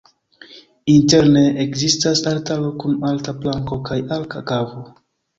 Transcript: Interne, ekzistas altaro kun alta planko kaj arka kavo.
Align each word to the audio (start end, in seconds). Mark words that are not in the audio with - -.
Interne, 0.91 1.41
ekzistas 1.65 2.21
altaro 2.31 2.71
kun 2.83 2.95
alta 3.09 3.35
planko 3.43 3.77
kaj 3.91 3.99
arka 4.17 4.41
kavo. 4.53 4.83